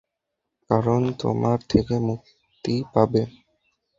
[0.69, 3.23] কারণ তোমার থেকে মুক্তি পাবে।